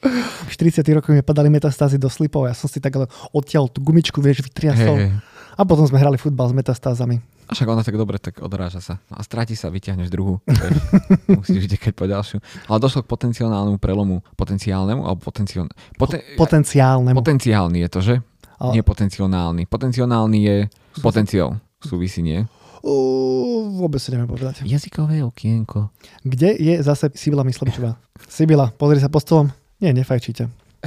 [0.00, 3.80] V 40 rokoch mi padali metastázy do slipov, ja som si tak ale odtiaľ tú
[3.80, 4.96] gumičku, vieš, vytriasol.
[4.98, 5.12] hej.
[5.56, 7.20] A potom sme hrali futbal s metastázami.
[7.50, 9.02] A však ona tak dobre, tak odráža sa.
[9.10, 10.38] No a stráti sa, vyťahneš druhú.
[11.26, 12.38] Musíš utekať po ďalšiu.
[12.70, 14.22] Ale došlo k potenciálnemu prelomu.
[14.38, 15.02] Potenciálnemu?
[15.02, 15.66] Alebo potenciál...
[15.98, 16.22] Poten...
[16.38, 17.18] Potenciálnemu.
[17.18, 18.14] Potenciálny je to, že?
[18.56, 19.66] Ale- Nie potenciálny.
[19.66, 20.56] Potenciálny je
[21.02, 21.58] potenciál.
[21.82, 22.46] Súvisí, nie?
[22.80, 24.62] Uh, vôbec si neviem povedať.
[24.62, 25.90] Jazykové okienko.
[26.22, 27.98] Kde je zase Sibila Myslovičová?
[28.30, 29.50] Sibila, pozri sa pod stolom.
[29.82, 30.46] Nie, nefajčíte.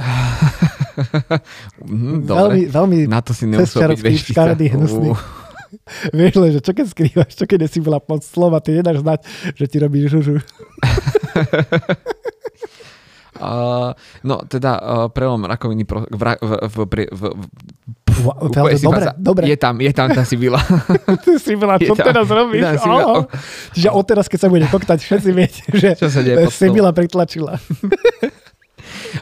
[1.84, 5.10] Mhm, Veľmi, veľmi Na to si nemusel byť škaredý, hnusný.
[5.10, 5.14] Ú,
[6.16, 9.02] Vieš len, že čo keď skrývaš, čo keď je Sibila pod stolom a ty nedáš
[9.02, 9.20] znať,
[9.54, 10.40] že ti robí žužu.
[13.34, 13.90] Uh,
[14.22, 17.22] no teda uh, prelom rakoviny pro, v, v, v, v, v,
[18.14, 19.44] v, si dobre, dobre.
[19.50, 20.62] Je tam, je tam tá Sibila.
[21.26, 22.62] Ty Sibila, čo tam- teraz robíš?
[22.62, 22.94] tam.
[22.94, 23.26] Áno.
[23.74, 26.46] Čiže odteraz, keď sa bude koktať, všetci viete, že Čo sa deje?
[26.46, 27.58] Sibila pritlačila.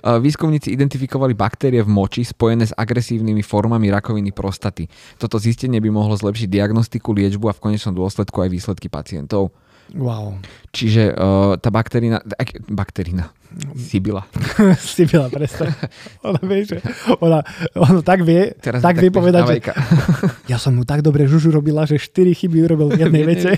[0.00, 4.88] Výskumníci identifikovali baktérie v moči spojené s agresívnymi formami rakoviny prostaty.
[5.20, 9.52] Toto zistenie by mohlo zlepšiť diagnostiku, liečbu a v konečnom dôsledku aj výsledky pacientov.
[9.92, 10.40] Wow.
[10.72, 13.28] Čiže uh, tá bakterina, ak, bakterina,
[13.76, 14.24] Sibila.
[14.96, 15.76] Sibila, presne.
[16.26, 16.78] Ona vie, že
[17.20, 17.44] ona,
[17.76, 19.55] ona tak vie, Teraz tak vie povedať, že...
[20.52, 23.50] ja som mu tak dobre žužu robila, že 4 chyby urobil v jednej vete.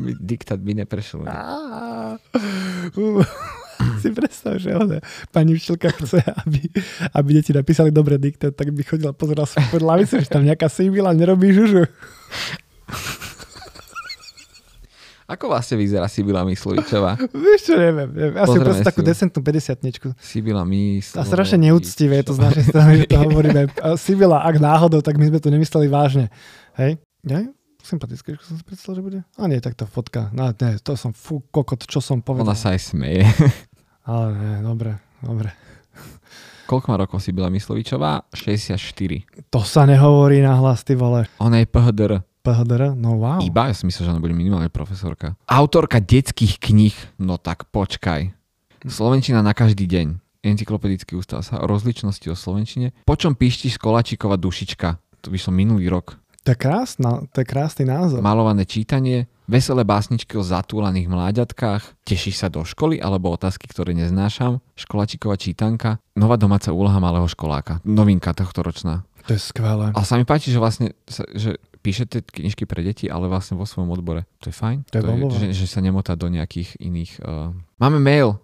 [0.00, 1.28] Diktát by neprešiel.
[4.02, 4.98] Si predstav, že ona,
[5.30, 6.60] pani učiteľka chce, aby,
[7.14, 10.66] aby deti napísali dobre diktát, tak by chodila pozerala sa pod lavicu, že tam nejaká
[10.66, 11.86] Sibila nerobí žužu.
[15.32, 17.16] Ako vlastne vyzerá Sibila Myslovičová?
[17.32, 18.10] Vieš čo, neviem.
[18.12, 18.36] neviem.
[18.36, 21.24] Asi proste takú decentnú 50 Sibila Myslovičová.
[21.24, 23.70] A strašne neúctivé je to z našej strany, že to hovoríme.
[23.80, 26.28] A Sibila, ak náhodou, tak my sme to nemysleli vážne.
[26.76, 27.00] Hej?
[27.24, 27.48] Ja?
[27.80, 29.20] Sympatické, že som si predstavil, že bude.
[29.40, 30.30] A nie, tak to fotka.
[30.30, 32.46] No, ne, to som, fú, kokot, čo som povedal.
[32.46, 33.24] Ona sa aj smeje.
[34.02, 35.54] Ale nie, dobre, dobre.
[36.66, 38.26] Koľko má rokov Sibila Myslovičová?
[38.32, 38.80] 64.
[39.52, 41.28] To sa nehovorí na hlas, ty vole.
[41.38, 42.24] Ona je PHDR.
[42.42, 42.98] PHDR?
[42.98, 43.38] No wow.
[43.44, 43.70] Iba?
[43.70, 45.38] Ja som myslel, že ona bude minimálne profesorka.
[45.46, 46.96] Autorka detských kníh.
[47.20, 48.34] No tak počkaj.
[48.82, 50.18] Slovenčina na každý deň.
[50.42, 52.90] Encyklopedický ústav sa o rozličnosti o Slovenčine.
[53.06, 54.98] Po čom píšti Koláčikova dušička?
[55.22, 56.18] To vyšlo minulý rok.
[56.42, 58.18] To je, krásna, to je krásny názor.
[58.18, 64.64] Malované čítanie, veselé básničky o zatúlaných mláďatkách, tešíš sa do školy alebo otázky, ktoré neznášam,
[64.80, 69.04] školačiková čítanka, nová domáca úloha malého školáka, novinka tohto ročná.
[69.28, 69.92] To je skvelé.
[69.92, 70.96] A sa mi páči, že vlastne
[71.36, 74.24] že píšete knižky pre deti, ale vlastne vo svojom odbore.
[74.40, 74.88] To je fajn.
[74.88, 75.36] To je bombové.
[75.36, 77.12] že, že sa nemotá do nejakých iných...
[77.20, 77.54] Uh...
[77.76, 78.40] Máme mail.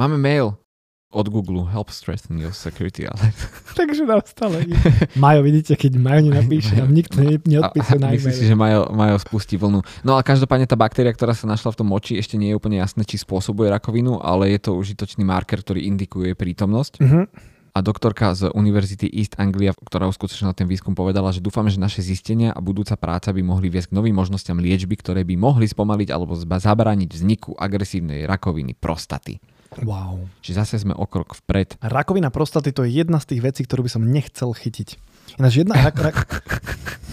[0.00, 0.59] Máme mail
[1.10, 1.66] od Google.
[1.66, 3.34] Help strengthen your security alert.
[3.78, 4.78] Takže nám stále ide.
[5.22, 9.14] Majo, vidíte, keď Majo nenapíše, nám nikto ne, neodpíše na Myslím si, že majú, majú
[9.18, 9.82] spustí vlnu.
[10.06, 12.78] No ale každopádne tá baktéria, ktorá sa našla v tom moči, ešte nie je úplne
[12.78, 17.02] jasné, či spôsobuje rakovinu, ale je to užitočný marker, ktorý indikuje prítomnosť.
[17.02, 17.22] Mhm.
[17.70, 22.02] A doktorka z Univerzity East Anglia, ktorá uskutočnila ten výskum, povedala, že dúfame, že naše
[22.02, 26.10] zistenia a budúca práca by mohli viesť k novým možnostiam liečby, ktoré by mohli spomaliť
[26.10, 29.38] alebo zabrániť vzniku agresívnej rakoviny prostaty.
[29.86, 30.26] Wow.
[30.42, 31.78] Čiže zase sme o krok vpred.
[31.78, 34.98] Rakovina prostaty to je jedna z tých vecí, ktorú by som nechcel chytiť.
[35.38, 36.18] Ináč jedna rak, rak,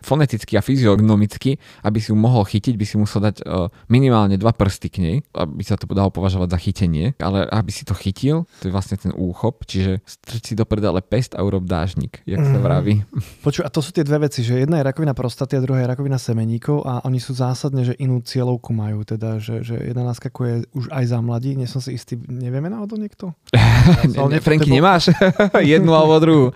[0.00, 4.52] Foneticky a fyziognomicky, aby si ju mohol chytiť, by si musel dať uh, minimálne dva
[4.52, 8.44] prsty k nej, aby sa to dalo považovať za chytenie, ale aby si to chytil,
[8.60, 12.42] to je vlastne ten úchop, čiže strč si do prdele pest a urob dážnik, jak
[12.42, 12.64] sa Mhm.
[12.64, 12.94] vraví.
[13.42, 15.88] Počuj, a to sú tie dve veci, že jedna je rakovina prostaty a druhá je
[15.90, 20.68] rakovina semeníkov a oni sú zásadne, že inú cieľovku majú, teda, že, že jedna naskakuje
[20.74, 23.32] už aj za mladí, nie som si istý, nevieme náhodou niekto?
[23.88, 25.08] Ne, ne, Franky, nemáš?
[25.64, 26.46] Jednu alebo druhú.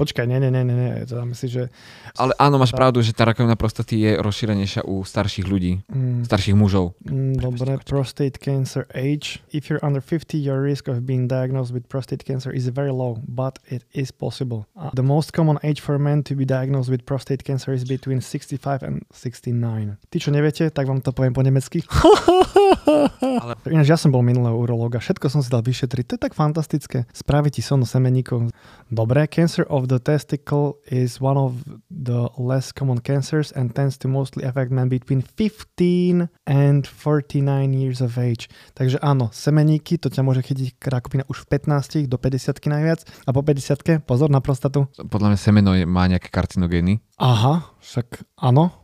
[0.00, 1.68] Počkaj, nie, nie, nie, nie, nie, to si, že
[2.14, 6.56] Ale áno, máš pravdu, že tá rakovina prostaty je rozšírenejšia u starších ľudí, mm, starších
[6.56, 6.94] mužov.
[7.04, 9.42] mm, dobre, prostate cancer age.
[9.52, 13.20] If you're under 50, your risk of being diagnosed with prostate cancer is very low,
[13.26, 14.66] but it is possible.
[14.74, 18.20] Uh, the most common age for men to be diagnosed with prostate cancer is between
[18.20, 19.96] 65 and 69.
[20.10, 21.82] Tí, čo neviete, tak vám to poviem po nemecky.
[23.44, 23.56] Ale...
[23.68, 27.08] Ináč ja som bol minulého urológa, všetko som si dal vyšetriť, to je tak fantastické.
[27.12, 28.52] Spraviť ti sono semeníkov.
[28.94, 34.06] Dobre, cancer of the testicle is one of the less common cancers and tends to
[34.06, 38.46] mostly affect men between 15 and 49 years of age.
[38.78, 43.30] Takže áno, semeníky, to ťa môže chytiť rakovina už v 15 do 50 najviac a
[43.34, 44.86] po 50 pozor na prostatu.
[44.94, 47.02] Podľa mňa semeno je, má nejaké karcinogény.
[47.18, 48.83] Aha, však áno.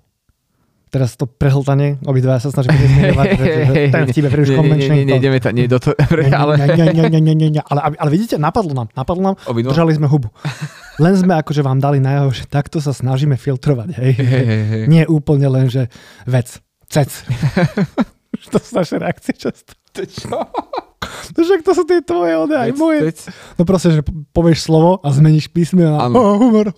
[0.90, 4.96] Teraz to prehltanie, obidva sa snažíme nezmeňovať, že, že ten príliš nie, konvenčný.
[4.98, 5.94] nie, nie, ideme ta, nie do toho,
[6.42, 6.59] ale.
[6.59, 9.70] Ale, ale vidíte, napadlo nám, napadlo nám, obidva.
[9.70, 10.35] držali sme hubu.
[10.98, 14.12] Len sme akože vám dali najavo, že takto sa snažíme filtrovať, hej.
[14.18, 14.83] Hej, hej, hej.
[14.90, 15.87] Nie úplne len, že
[16.26, 16.59] vec,
[16.90, 17.07] cec.
[18.50, 19.79] to sú naše reakcie často.
[19.94, 20.35] To čo?
[21.35, 23.00] No však to sú tie tvoje, ode aj moje.
[23.57, 26.70] No proste, že po- povieš slovo a zmeníš písme a oh, humor.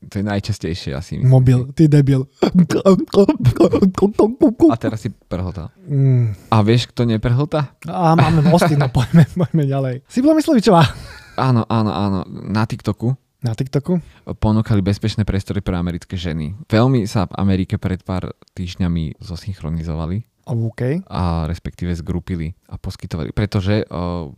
[0.00, 1.20] To je najčastejšie asi.
[1.20, 1.28] myslím.
[1.28, 2.24] Mobil, ty debil.
[4.72, 5.68] A teraz si prehltal.
[5.84, 6.32] Mm.
[6.48, 7.76] A vieš, kto neprehltá?
[7.84, 9.94] A máme mosty, no poďme, poďme ďalej.
[10.08, 10.82] Si bola Myslovičová.
[11.36, 12.18] Áno, áno, áno.
[12.28, 14.00] Na TikToku Na TikToku?
[14.36, 16.56] ponúkali bezpečné priestory pre americké ženy.
[16.68, 21.06] Veľmi sa v Amerike pred pár týždňami zosynchronizovali OK.
[21.06, 22.52] a respektíve zgrupili.
[22.70, 24.30] A poskytovali, pretože uh,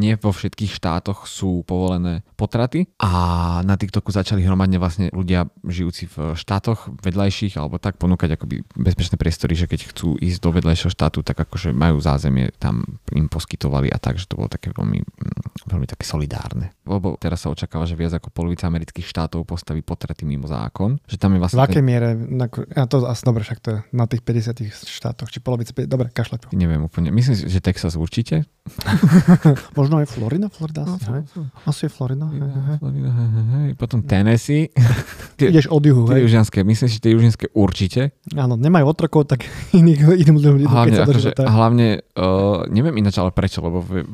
[0.00, 6.08] nie vo všetkých štátoch sú povolené potraty a na TikToku začali hromadne vlastne ľudia žijúci
[6.08, 10.92] v štátoch vedľajších alebo tak ponúkať akoby bezpečné priestory, že keď chcú ísť do vedľajšieho
[10.96, 15.04] štátu, tak akože majú zázemie, tam im poskytovali a tak, že to bolo také veľmi,
[15.04, 16.72] mm, veľmi také solidárne.
[16.88, 21.20] Lebo teraz sa očakáva, že viac ako polovica amerických štátov postaví potraty mimo zákon, že
[21.20, 21.60] tam je vlastne...
[21.60, 22.16] V akej miere?
[22.16, 26.08] Na, ja to asi dobre, však to je na tých 50 štátoch, či polovice, dobre,
[26.08, 26.52] kašľať.
[26.56, 28.46] Neviem úplne, myslím si, že Texas určite.
[29.78, 31.26] Možno aj Florida, Florida asi, hej?
[31.66, 32.30] Asi je Florida.
[32.30, 32.76] Hej, hej.
[32.78, 33.70] Florida, hej, hej.
[33.74, 34.70] Potom Tennessee.
[35.42, 36.30] Tie- Ideš od juhu, Tie hej?
[36.30, 38.14] južianske, myslím si, že tie južianske určite.
[38.38, 39.42] Áno, nemajú otrokov, tak
[39.74, 44.06] iných, iným ľuďom Hlavne, keď sa akože, hlavne uh, neviem ináč ale prečo, lebo v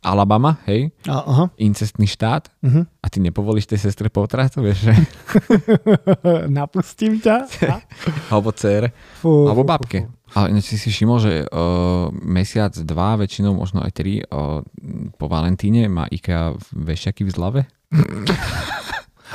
[0.00, 2.88] Alabama, hej, A, aha, incestný štát uh-huh.
[2.88, 4.94] a ty nepovolíš tej sestre potratu, vieš, že?
[6.48, 7.44] napustím ťa.
[8.32, 8.56] Alebo
[9.20, 10.08] fú, alebo babke.
[10.08, 10.21] fú, fú.
[10.32, 14.64] Ale ináč si si všimol, že uh, mesiac, dva, väčšinou možno aj tri uh,
[15.20, 17.60] po Valentíne má IKEA vešiaky v zlave.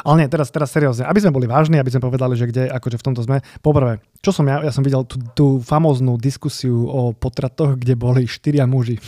[0.06, 1.10] Ale nie, teraz, teraz seriózne.
[1.10, 3.42] Aby sme boli vážni, aby sme povedali, že kde, akože v tomto sme.
[3.66, 8.30] Poprvé, čo som ja, ja som videl tú, tú famóznu diskusiu o potratoch, kde boli
[8.30, 9.02] štyria muži.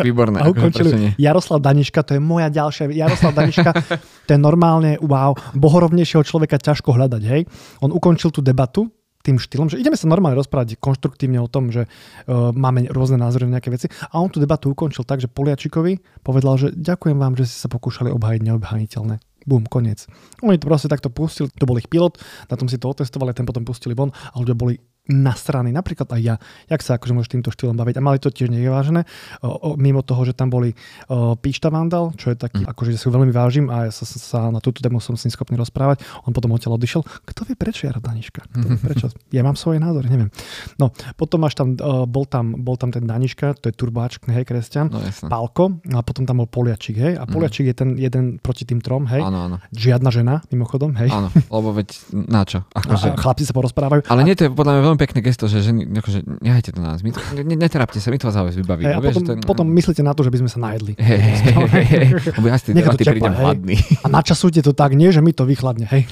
[0.00, 0.40] Výborné.
[0.40, 2.88] A ukončili Jaroslav Daniška, to je moja ďalšia.
[2.88, 3.70] Jaroslav Daniška,
[4.26, 7.42] to je normálne, wow, bohorovnejšieho človeka ťažko hľadať, hej.
[7.84, 8.88] On ukončil tú debatu
[9.20, 13.44] tým štýlom, že ideme sa normálne rozprávať konštruktívne o tom, že uh, máme rôzne názory
[13.44, 13.86] na nejaké veci.
[14.10, 17.68] A on tú debatu ukončil tak, že Poliačikovi povedal, že ďakujem vám, že ste sa
[17.68, 19.20] pokúšali obhajiť neobhajiteľné.
[19.48, 20.04] Bum, koniec.
[20.44, 22.20] Oni to proste takto pustili, to bol ich pilot,
[22.52, 24.76] na tom si to otestovali, ten potom pustili von a ľudia boli
[25.08, 26.34] nasraní, napríklad aj ja,
[26.68, 27.96] jak sa akože môžeš týmto štýlom baviť.
[27.98, 30.76] A mali to tiež o, o, mimo toho, že tam boli
[31.08, 32.70] o, Píšta Vandal, čo je taký, mm.
[32.70, 35.34] akože si ho veľmi vážim a ja sa, sa na túto tému som s ním
[35.34, 36.04] schopný rozprávať.
[36.28, 37.02] On potom odtiaľ odišiel.
[37.26, 38.46] Kto vie prečo Jaro Daniška?
[38.54, 39.06] Kto vie prečo?
[39.30, 40.30] Ja mám svoje názory, neviem.
[40.74, 44.42] No, potom máš tam, o, bol tam, bol tam ten Daniška, to je turbáč, hej,
[44.42, 44.90] kresťan.
[44.90, 44.98] No.
[45.30, 47.14] Pálko a potom tam bol Poliačik, hej.
[47.14, 49.22] A Poliačik je ten jeden proti tým trom, hej.
[49.22, 49.56] Áno, áno.
[49.70, 51.14] Žiadna žena, mimochodom, hej.
[51.14, 52.66] Áno, lebo veď na čo?
[52.78, 54.10] Akože, chlapci sa porozprávajú.
[54.10, 56.94] ale nie, to je podľa mňa veľmi pekné gesto, že ženy, akože, nehajte to na
[56.94, 58.82] nás, my to, ne, netrápte sa, my to vás záujem vybaví.
[58.84, 60.92] Hej, a no, vieš, potom, to potom myslíte na to, že by sme sa najedli.
[60.98, 63.76] Tej Nech to debaty prídem hladný.
[64.02, 66.04] A načasujte to tak, nie, že mi to vychladne, hej.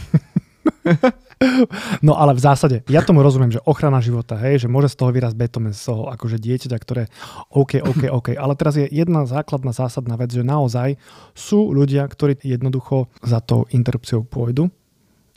[2.03, 5.15] No ale v zásade, ja tomu rozumiem, že ochrana života, hej, že môže z toho
[5.15, 7.07] vyrásť betome, z toho akože dieťaťa, ktoré
[7.55, 8.29] OK, OK, OK.
[8.35, 10.99] Ale teraz je jedna základná zásadná vec, že naozaj
[11.39, 14.67] sú ľudia, ktorí jednoducho za tou interrupciou pôjdu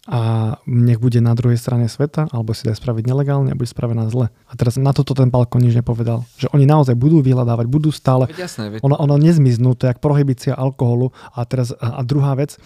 [0.10, 4.10] a nech bude na druhej strane sveta, alebo si dá spraviť nelegálne a bude spravená
[4.10, 4.34] zle.
[4.50, 6.26] A teraz na toto ten Palko nič nepovedal.
[6.42, 9.94] Že oni naozaj budú vyhľadávať, budú stále Veď jasné, veď, ono, ono nezmiznú, to je
[9.94, 11.14] jak prohibícia alkoholu.
[11.38, 12.58] A teraz a druhá vec,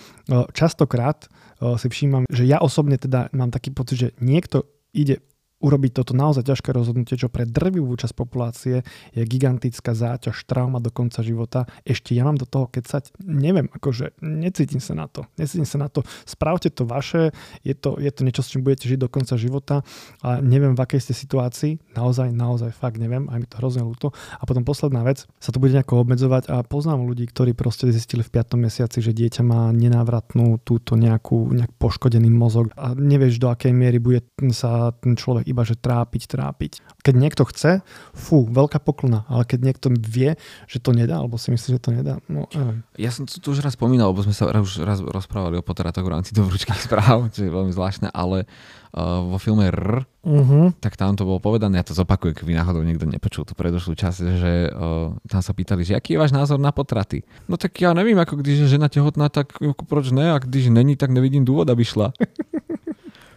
[0.55, 1.27] častokrát
[1.59, 4.63] si všímam, že ja osobne teda mám taký pocit, že niekto
[4.95, 5.19] ide
[5.65, 8.85] urobiť toto naozaj ťažké rozhodnutie, čo pre drvivú časť populácie
[9.17, 11.65] je gigantická záťaž, trauma do konca života.
[11.81, 15.25] Ešte ja mám do toho kecať, neviem, akože necítim sa na to.
[15.41, 16.05] Necítim sa na to.
[16.29, 17.33] Spravte to vaše,
[17.65, 19.81] je to, je to niečo, s čím budete žiť do konca života
[20.21, 21.97] a neviem, v akej ste situácii.
[21.97, 24.13] Naozaj, naozaj, fakt neviem, aj mi to hrozne ľúto.
[24.37, 28.21] A potom posledná vec, sa to bude nejako obmedzovať a poznám ľudí, ktorí proste zistili
[28.21, 28.61] v 5.
[28.61, 33.97] mesiaci, že dieťa má nenávratnú túto nejakú, nejak poškodený mozog a nevieš, do akej miery
[33.97, 36.83] bude sa ten človek iba že trápiť, trápiť.
[36.99, 37.79] Keď niekto chce,
[38.11, 40.35] fú, veľká poklona, ale keď niekto vie,
[40.67, 42.83] že to nedá, alebo si myslí, že to nedá, no neviem.
[42.99, 46.03] ja som to tu už raz spomínal, lebo sme sa už raz rozprávali o potratoch
[46.03, 48.43] v rámci dobručkých správ, čo je veľmi zvláštne, ale
[48.91, 50.73] uh, vo filme R, Uh-huh.
[50.81, 54.19] tak tam to bolo povedané, ja to zopakujem, keby náhodou niekto nepočul tú predošlú časť,
[54.41, 57.21] že uh, tam sa pýtali, že aký je váš názor na potraty.
[57.45, 59.53] No tak ja nevím, ako když je žena tehotná, tak
[59.85, 62.09] proč ne, a když není, tak nevidím dôvod, aby šla.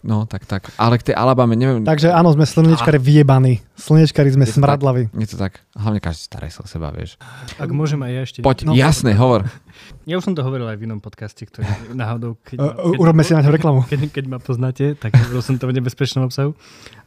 [0.09, 0.73] No, tak, tak.
[0.81, 3.61] Ale k tej Alabame, neviem, Takže áno, sme slnečkári vyjebaní.
[3.77, 4.61] Slnečkári sme Je to tak.
[4.64, 5.12] smradlaví.
[5.12, 5.61] je to tak.
[5.77, 7.21] Hlavne každý staré sa o seba, vieš.
[7.61, 8.38] Ak môžem aj ja ešte...
[8.40, 9.44] Poď, No, no, jasné, hovor.
[10.09, 12.40] Ja už som to hovoril aj v inom podcaste, ktorý náhodou...
[12.40, 13.85] Keď, ma- Uh, urobme si na ňo reklamu.
[13.92, 16.57] keď, keď ma poznáte, tak hovoril som to v nebezpečnom obsahu.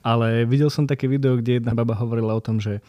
[0.06, 2.86] Ale videl som také video, kde jedna baba hovorila o tom, že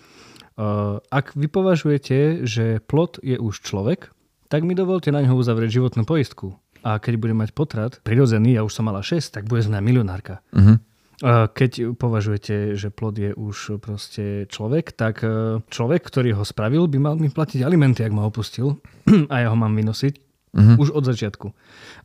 [0.61, 4.13] uh, ak vy považujete, že plot je už človek,
[4.47, 6.61] tak mi dovolte na ňo uzavrieť životnú poistku.
[6.83, 9.81] A keď bude mať potrat, prirodzený, ja už som mala 6, tak bude z mňa
[9.81, 10.43] milionárka.
[10.55, 10.75] Mhm.
[11.23, 16.91] Uh, Keď považujete, že plod je už proste človek, tak uh, človek, ktorý ho spravil,
[16.91, 18.83] by mal mi platiť alimenty, ak ma opustil
[19.33, 20.19] a ja ho mám vynosiť
[20.53, 20.77] Mhm.
[20.77, 21.49] už od začiatku.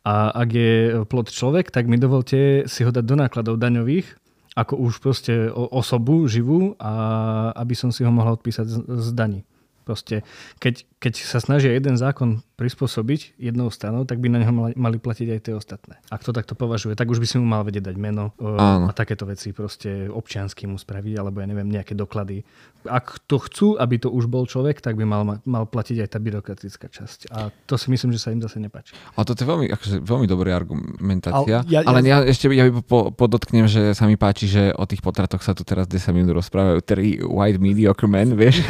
[0.08, 4.16] A ak je plod človek, tak mi dovolte si ho dať do nákladov daňových,
[4.56, 9.44] ako už proste osobu živú, a aby som si ho mohla odpísať z, z daní.
[9.88, 10.20] Proste,
[10.60, 14.98] keď, keď sa snažia jeden zákon prispôsobiť jednou stranou, tak by na neho mali, mali
[15.00, 15.96] platiť aj tie ostatné.
[16.10, 18.84] Ak to takto považuje, tak už by si mu mal vedieť dať meno o, Áno.
[18.84, 22.44] a takéto veci proste občiansky mu spraviť, alebo ja neviem, nejaké doklady.
[22.84, 26.08] Ak to chcú, aby to už bol človek, tak by mal, ma- mal platiť aj
[26.10, 27.30] tá byrokratická časť.
[27.30, 28.92] A to si myslím, že sa im zase nepáči.
[29.14, 31.62] A toto je veľmi, akože, veľmi dobrá argumentácia.
[31.62, 34.84] Ale ja- ale ja- ja, ešte ja po, podotknem, že sa mi páči, že o
[34.84, 38.66] tých potratoch sa tu teraz 10 minút rozprávajú tri white mediocre men, vieš?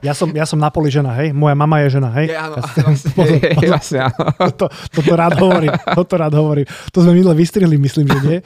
[0.00, 1.30] Ja som, ja som na poli žena, hej?
[1.36, 2.32] Moja mama je žena, hej?
[2.32, 4.22] Ja, áno, Ja vlastne, pozor, pozor, vlastne, áno.
[4.50, 6.66] toto, toto rád hovorím, toto rád hovorím.
[6.90, 8.38] To sme minule vystrihli, myslím, že nie.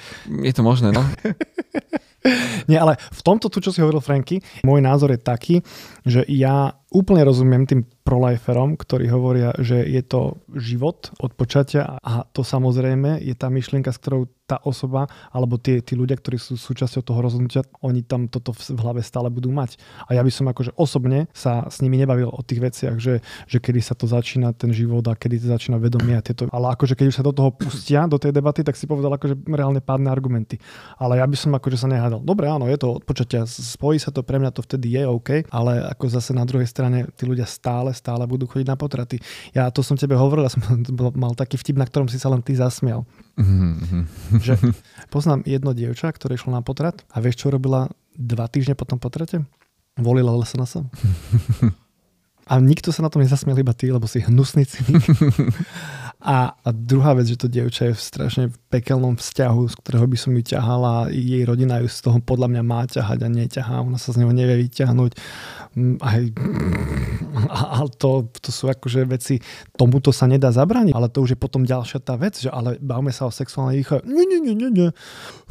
[0.46, 1.02] Je to možné, no.
[2.66, 5.62] Nie, ale v tomto tu, čo si hovoril Franky, môj názor je taký,
[6.02, 12.24] že ja úplne rozumiem tým proliferom, ktorí hovoria, že je to život od počatia a
[12.32, 16.54] to samozrejme je tá myšlienka, s ktorou tá osoba alebo tie, tí ľudia, ktorí sú
[16.54, 19.74] súčasťou toho rozhodnutia, oni tam toto v, hlave stále budú mať.
[20.06, 23.18] A ja by som akože osobne sa s nimi nebavil o tých veciach, že,
[23.50, 26.46] že kedy sa to začína ten život a kedy to začína vedomie a tieto.
[26.54, 29.34] Ale akože keď už sa do toho pustia, do tej debaty, tak si povedal akože
[29.50, 30.62] reálne pádne argumenty.
[31.02, 32.22] Ale ja by som akože sa nehádal.
[32.22, 35.50] Dobre, áno, je to od počatia, spojí sa to, pre mňa to vtedy je OK,
[35.50, 39.20] ale ako zase na druhej strane tí ľudia stále, stále budú chodiť na potraty.
[39.52, 40.62] Ja to som tebe hovoril, ja som
[41.22, 43.06] mal taký vtip, na ktorom si sa len ty zasmial.
[43.36, 44.08] Mhm,
[44.40, 44.54] Že
[45.12, 48.96] poznám jedno dievča, ktoré išlo na potrat a vieš, čo robila dva týždne po tom
[48.96, 49.44] potrate?
[49.96, 50.84] Volila LSNS.
[52.46, 55.02] A nikto sa na tom nezasmiel, iba ty, lebo si hnusný cynik.
[56.16, 60.16] A, a druhá vec, že to dievča je v strašne pekelnom vzťahu, z ktorého by
[60.16, 63.84] som ju ťahala a jej rodina ju z toho podľa mňa má ťahať a neťahá.
[63.84, 65.12] Ona sa z neho nevie vyťahnuť.
[65.76, 66.20] Mm, Aj,
[67.52, 69.44] a, a to, to sú akože veci,
[69.76, 73.12] tomuto sa nedá zabrániť, ale to už je potom ďalšia tá vec, že ale bavme
[73.12, 74.08] sa o sexuálnej výchove.
[74.08, 74.88] Nie, nie, nie, nie, nie.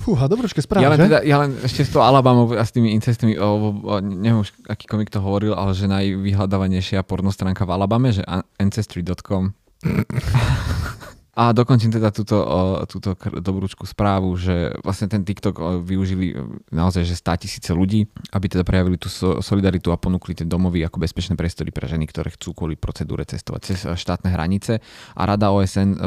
[0.01, 1.05] Fúha, dobročke správa, Ja len, že?
[1.07, 3.47] teda, ja len ešte s tou Alabamou a s tými incestmi, o,
[3.85, 8.43] o, neviem už, aký komik to hovoril, ale že najvyhľadávanejšia pornostránka v Alabame, že an-
[8.57, 9.53] ancestry.com.
[9.85, 11.14] ハハハハ。
[11.35, 12.39] A dokončím teda túto,
[12.87, 18.45] túto dobrúčku správu, že vlastne ten TikTok využili o, naozaj že 100 tisíce ľudí, aby
[18.47, 22.31] teda prejavili tú so, solidaritu a ponúkli tie domovy ako bezpečné priestory pre ženy, ktoré
[22.33, 24.79] chcú kvôli procedúre cestovať cez e, štátne hranice.
[25.13, 25.97] A Rada OSN e,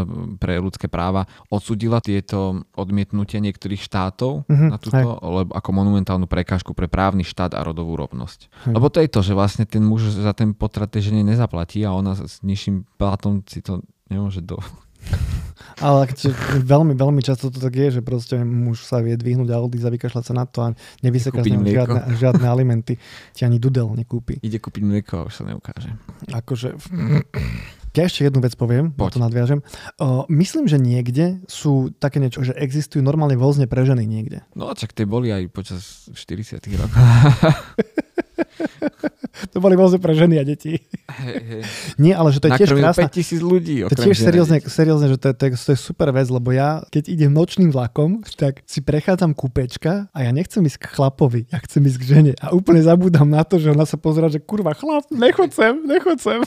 [0.41, 6.73] pre ľudské práva odsudila tieto odmietnutia niektorých štátov Mhm, na túto, lebo ako monumentálnu prekážku
[6.73, 8.49] pre právny štát a rodovú rovnosť.
[8.69, 8.73] Hej.
[8.75, 11.93] Lebo to je to, že vlastne ten muž za ten potrat tej žene nezaplatí a
[11.93, 14.57] ona s nižším platom si to nemôže do...
[15.79, 16.11] Ale
[16.59, 19.95] veľmi, veľmi často to tak je, že proste muž sa vie dvihnúť a odísť a
[19.95, 20.69] vykašľať sa na to a
[21.07, 22.99] nevyseká žiadne, žiadne alimenty.
[23.31, 24.43] Ti ani dudel nekúpi.
[24.43, 25.95] Ide kúpiť mlieko a už sa neukáže.
[26.35, 26.75] Akože...
[27.97, 29.11] Ja ešte jednu vec poviem, na Poď.
[29.11, 29.59] to nadviažem.
[29.99, 34.47] Uh, myslím, že niekde sú také niečo, že existujú normálne vozne pre ženy niekde.
[34.55, 36.95] No a čak tie boli aj počas 40 rokov.
[39.55, 40.83] To boli vozne pre ženy a deti.
[41.09, 41.63] Hej, hej.
[41.97, 43.07] Nie, ale že to je tiež krásna...
[43.07, 43.77] 5000 ľudí.
[43.87, 46.51] To je tiež seriózne, seriózne že to je, to, je, to je super vec, lebo
[46.51, 51.47] ja, keď idem nočným vlakom, tak si prechádzam kúpečka a ja nechcem ísť k chlapovi,
[51.55, 54.43] ja chcem ísť k žene a úplne zabúdam na to, že ona sa pozera, že
[54.43, 56.41] kurva chlap, nechoď sem, nechoď sem.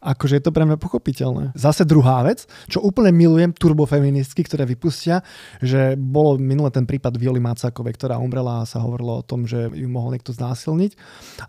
[0.00, 1.52] Akože je to pre mňa pochopiteľné.
[1.52, 5.20] Zase druhá vec, čo úplne milujem turbofeministky, ktoré vypustia,
[5.60, 9.68] že bolo minule ten prípad Violi Macákovej, ktorá umrela a sa hovorilo o tom, že
[9.76, 10.96] ju mohol niekto znásilniť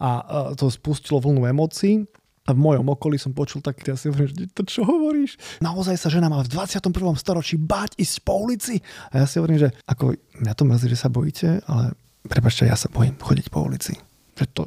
[0.04, 0.24] a e,
[0.60, 2.04] to spustilo vlnu emócií
[2.44, 5.40] a v mojom okolí som počul tak, ja si hovorím, že to čo hovoríš?
[5.64, 6.92] Naozaj sa žena má v 21.
[7.16, 8.84] storočí báť ísť po ulici?
[9.16, 11.96] A ja si hovorím, že ako, mňa to mrzí, že sa bojíte, ale
[12.28, 14.11] prepačte, ja sa bojím chodiť po ulici.
[14.32, 14.62] Že to,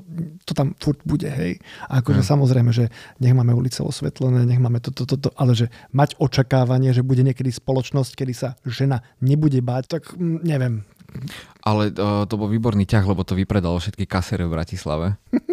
[0.45, 1.57] to tam furt bude, hej.
[1.89, 2.29] A akože Hm.
[2.37, 6.93] samozrejme, že nech máme ulice osvetlené, nech máme toto, toto, to, ale že mať očakávanie,
[6.93, 10.85] že bude niekedy spoločnosť, kedy sa žena nebude báť, tak mm, neviem.
[11.63, 15.07] Ale uh, to bol výborný ťah, lebo to vypredalo všetky kasery v Bratislave.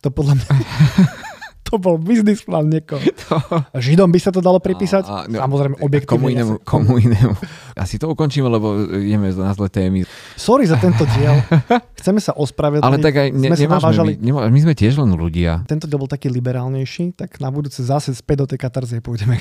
[0.00, 0.48] To podľa mňa...
[1.72, 3.00] to bol biznis plán niekoho.
[3.74, 5.08] A Židom by sa to dalo pripísať?
[5.08, 6.28] A- no, Samozrejme, Komu objektívne.
[6.36, 6.68] inému, jasne.
[6.68, 7.32] komu inému.
[7.72, 10.04] Asi to ukončíme, lebo ideme na zlé témy.
[10.36, 11.40] Sorry za tento diel.
[11.98, 12.84] Chceme sa ospravedlniť.
[12.84, 14.12] Ale tak aj ne, sme nevážme, navážali.
[14.20, 15.64] my, nemá, my sme tiež len ľudia.
[15.64, 19.40] Tento diel bol taký liberálnejší, tak na budúce zase späť do tej katarzie pôjdeme.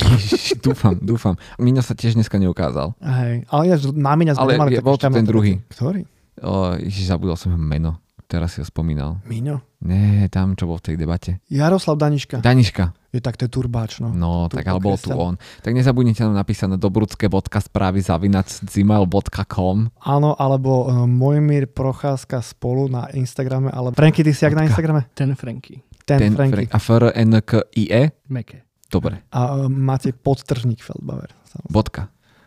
[0.64, 1.36] Dúfam, dúfam.
[1.60, 2.96] Miňo sa tiež dneska neukázal.
[3.04, 5.60] Hej, ale ja, na mňa sme Ale nemali bol ten druhý.
[5.68, 6.08] Ktorý?
[6.40, 8.00] O, Ježiš, zabudol som meno.
[8.32, 9.20] Teraz si ho spomínal.
[9.28, 9.60] Miňo?
[9.84, 11.44] Nie, tam, čo bol v tej debate.
[11.52, 12.40] Jaroslav Daniška.
[12.40, 12.96] Daniška.
[13.12, 14.16] Je tak, to je turbáč, no.
[14.16, 15.36] No, Tu tak ale bol tu on.
[15.60, 23.12] Tak nezabudnite nám napísať na dobrudské.správy zavinac gmail.com Áno, alebo uh, Mojmír Procházka spolu na
[23.12, 24.64] Instagrame, ale Franky, ty si jak na.
[24.64, 25.12] Instagrame?
[25.12, 25.84] Ten Franky.
[26.08, 26.56] Ten, Ten Franky.
[26.56, 28.02] Frank- A FRNKIE?
[28.32, 28.64] Meké.
[28.88, 29.28] Dobre.
[29.28, 31.36] A uh, máte podtržník Feldbauer.
[31.52, 31.68] samozrejme.
[31.68, 32.02] Bodka.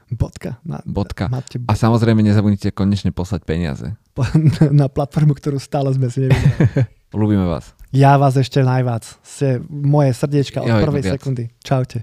[0.08, 0.50] Bodka.
[0.64, 1.28] Na, Bodka.
[1.28, 3.96] Máte A samozrejme nezabudnite konečne poslať peniaze.
[4.80, 6.86] na platformu, ktorú stále sme si nevideli.
[7.14, 7.74] Ľúbime vás.
[7.94, 9.06] Ja vás ešte najviac.
[9.22, 11.54] Ste moje srdiečka od iba prvej sekundy.
[11.62, 12.02] Čaute.